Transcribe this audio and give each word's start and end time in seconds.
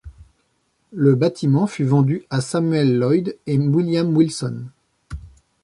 Le 0.93 1.13
bâtiment 1.13 1.67
fut 1.67 1.83
vendu 1.83 2.23
à 2.31 2.41
Samuel 2.41 2.97
Lloyd 2.97 3.37
et 3.45 3.59
William 3.59 4.17
Wilson. 4.17 4.63